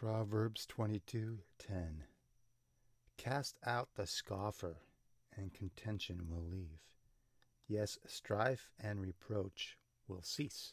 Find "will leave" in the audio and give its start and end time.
6.28-6.78